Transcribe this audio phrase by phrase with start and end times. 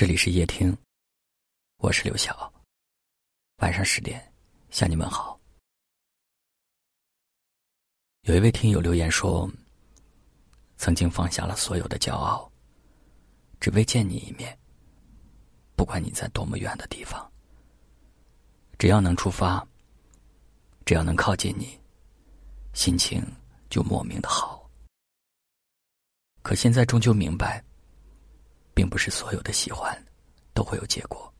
[0.00, 0.74] 这里是夜听，
[1.76, 2.50] 我是刘晓。
[3.56, 4.32] 晚上十点
[4.70, 5.38] 向你们好。
[8.22, 9.46] 有一位听友留言说
[10.78, 12.50] ：“曾经放下了所有的骄傲，
[13.60, 14.58] 只为见你一面。
[15.76, 17.30] 不管你在多么远的地方，
[18.78, 19.62] 只要能出发，
[20.86, 21.78] 只要能靠近你，
[22.72, 23.22] 心情
[23.68, 24.66] 就莫名的好。
[26.40, 27.62] 可现在终究明白。”
[28.74, 29.96] 并不是所有的喜欢
[30.54, 31.32] 都会有结果。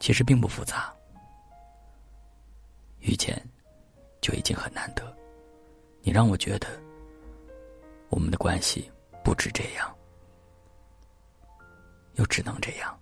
[0.00, 0.92] 其实并不复杂，
[3.00, 3.42] 遇见
[4.20, 5.16] 就已经很难得。
[6.02, 6.68] 你让我觉得
[8.10, 8.90] 我们的关系
[9.22, 9.94] 不止这样，
[12.16, 12.98] 又只能这样。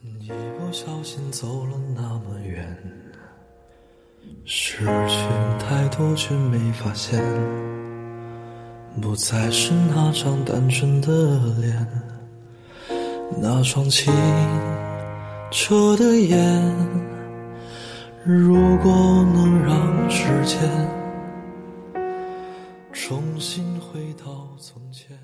[0.00, 2.76] 一不小心走了那么远，
[4.44, 5.24] 失去
[5.60, 7.73] 太多却没发现。
[9.00, 11.08] 不再是那张单纯的
[11.60, 12.02] 脸，
[13.40, 14.12] 那双清
[15.50, 16.62] 澈的眼。
[18.24, 18.92] 如果
[19.34, 20.58] 能让时间
[22.92, 25.16] 重新回到从前，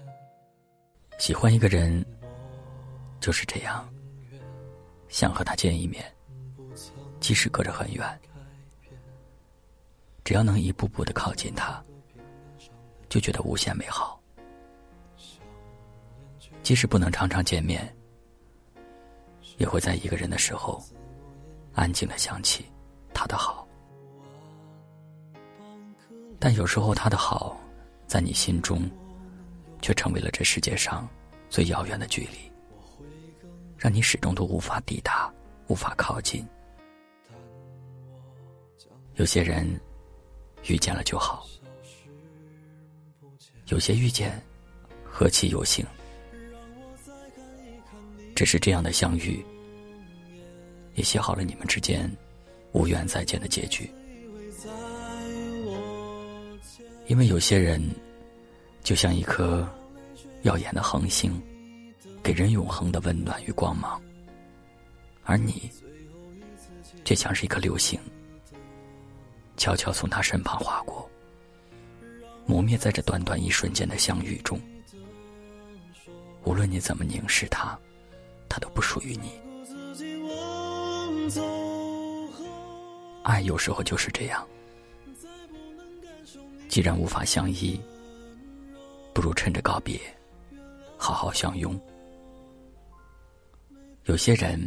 [1.19, 2.05] 喜欢一个人
[3.21, 3.89] 就是这样，
[5.09, 6.05] 想和他见一面，
[7.21, 8.21] 即使隔着很远，
[10.23, 11.83] 只要能一步步的靠近他。
[13.11, 14.19] 就觉得无限美好，
[16.63, 17.93] 即使不能常常见面，
[19.59, 20.81] 也会在一个人的时候，
[21.75, 22.65] 安静的想起
[23.13, 23.67] 他的好。
[26.39, 27.61] 但有时候他的好，
[28.07, 28.89] 在你心中，
[29.83, 31.07] 却成为了这世界上
[31.49, 32.39] 最遥远的距离，
[33.77, 35.31] 让你始终都无法抵达，
[35.67, 36.47] 无法靠近。
[39.17, 39.69] 有些人
[40.69, 41.45] 遇见了就好。
[43.71, 44.43] 有些遇见，
[45.05, 45.87] 何其有幸！
[48.35, 49.45] 只是这样的相遇，
[50.95, 52.11] 也写好了你们之间
[52.73, 53.89] 无缘再见的结局。
[57.07, 57.81] 因为有些人，
[58.83, 59.69] 就像一颗
[60.43, 61.41] 耀眼的恒星，
[62.23, 64.01] 给人永恒的温暖与光芒；
[65.25, 65.71] 而你，
[67.05, 68.01] 却像是一颗流星，
[69.57, 71.10] 悄悄从他身旁划过。
[72.51, 74.61] 磨灭在这短短一瞬间的相遇中。
[76.43, 77.79] 无论你怎么凝视他，
[78.49, 79.41] 他都不属于你。
[83.23, 84.45] 爱有时候就是这样。
[86.69, 87.81] 既然无法相依，
[89.15, 90.01] 不如趁着告别，
[90.99, 91.81] 好好相拥。
[94.07, 94.59] 有些人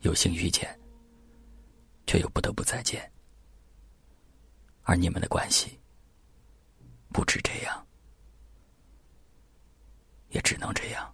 [0.00, 0.66] 有幸遇见，
[2.06, 3.06] 却又不得不再见，
[4.84, 5.78] 而你们的关系。
[7.12, 7.86] 不止这样，
[10.30, 11.12] 也只能这样。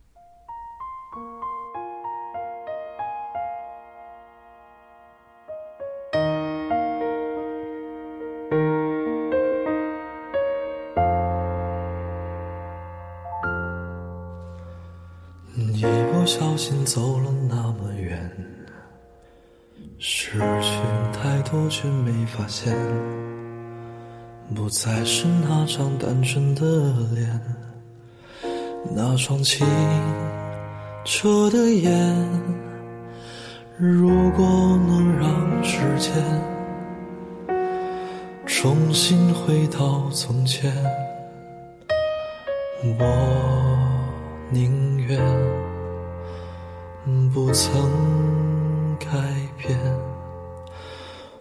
[15.56, 15.82] 一
[16.12, 18.30] 不小心走了那么远，
[19.98, 20.80] 失去
[21.12, 22.76] 太多却没发现。
[24.54, 26.62] 不再是那张单纯的
[27.14, 27.40] 脸，
[28.94, 29.66] 那双清
[31.04, 32.26] 澈的眼。
[33.76, 34.44] 如果
[34.88, 36.12] 能让时间
[38.46, 40.72] 重新回到从前，
[42.98, 43.78] 我
[44.50, 45.20] 宁愿
[47.32, 47.80] 不曾
[48.98, 49.08] 改
[49.56, 49.78] 变。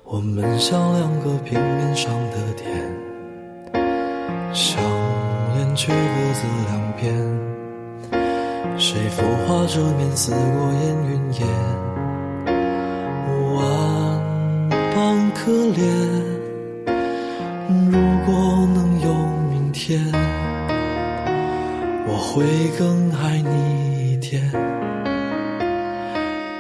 [0.10, 2.66] 我们像两个平面上的点，
[4.54, 4.82] 想
[5.54, 5.98] 念却各
[6.34, 7.14] 自两边。
[8.80, 11.46] 谁浮华遮面似过眼云烟？
[13.54, 13.60] 万
[14.96, 15.84] 般可怜。
[17.92, 19.14] 如果能有
[19.52, 20.02] 明天，
[22.08, 22.46] 我会
[22.80, 24.42] 更爱你一点。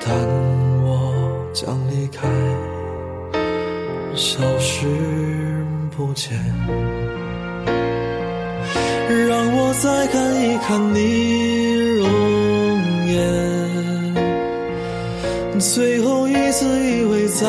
[0.05, 0.13] 但
[0.83, 2.27] 我将离开。
[4.17, 4.87] 消失
[5.95, 6.35] 不见，
[9.27, 10.97] 让我再看一看你
[11.99, 12.09] 容
[13.05, 13.15] 颜，
[15.59, 17.47] 最后一次依偎在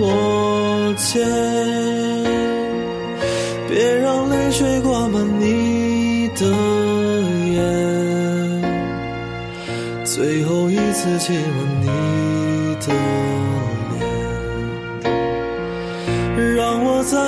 [0.00, 1.22] 我肩，
[3.68, 6.46] 别让泪水挂满你的
[7.52, 7.60] 眼，
[10.04, 11.90] 最后一次亲吻你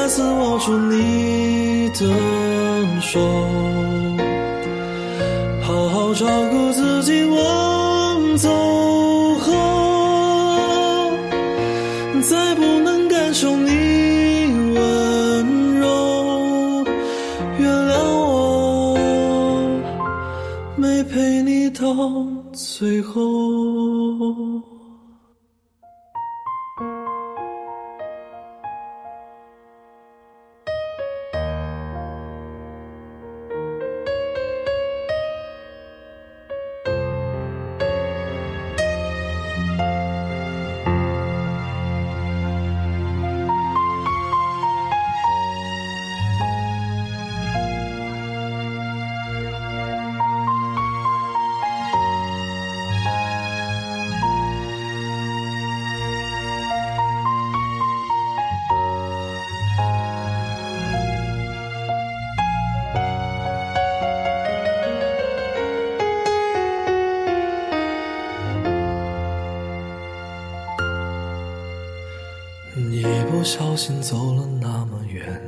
[0.09, 2.07] 次握住你的
[3.01, 3.21] 手，
[5.63, 6.09] 好好。
[6.15, 8.49] 照顾自己，往走
[9.39, 9.53] 后，
[12.23, 13.71] 再不能感受你
[14.75, 16.85] 温柔。
[17.61, 17.93] 原谅
[18.27, 18.99] 我，
[20.75, 21.95] 没陪你到
[22.53, 23.68] 最后。
[72.79, 75.41] 一不小心走了那么远，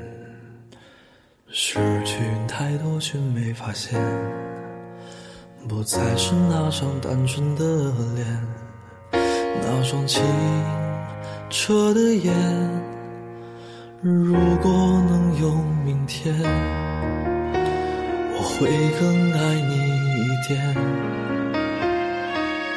[1.48, 2.18] 失去
[2.48, 3.98] 太多却没发现，
[5.68, 8.26] 不再是那张单纯的脸，
[9.62, 10.22] 那双清
[11.48, 12.34] 澈的眼。
[14.02, 14.72] 如果
[15.08, 15.52] 能有
[15.84, 16.34] 明天，
[18.32, 18.68] 我会
[18.98, 19.74] 更爱你
[20.16, 20.74] 一点，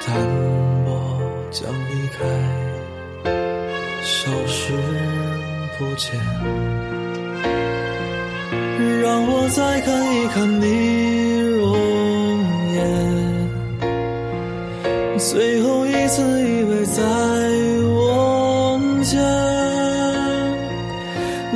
[0.05, 0.15] 淡
[0.85, 0.91] 漠
[1.49, 2.72] 将离开。
[4.23, 4.71] 消失
[5.77, 6.17] 不见，
[9.01, 11.75] 让我再看一看你容
[12.73, 12.79] 颜，
[15.19, 17.03] 最后一次依偎在
[17.91, 19.19] 我肩，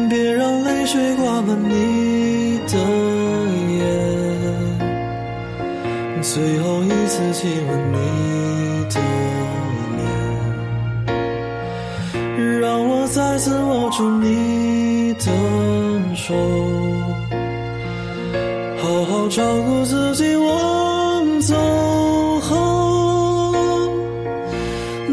[0.10, 2.78] 别让泪水挂满你的
[3.78, 3.82] 眼，
[6.22, 7.96] 最后一次亲吻你
[8.94, 9.00] 的。
[13.14, 15.22] 再次握住你的
[16.14, 16.36] 手，
[18.78, 21.56] 好好照顾自己，往走
[22.42, 23.54] 后，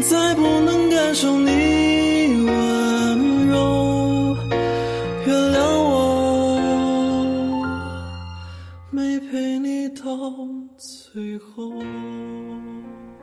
[0.01, 4.37] 再不能感受你温柔。
[5.25, 6.59] 原谅我，
[8.91, 10.05] 没陪你到
[10.77, 11.71] 最后。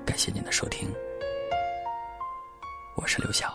[0.04, 0.88] 感谢您的收听，
[2.96, 3.46] 我是刘晓。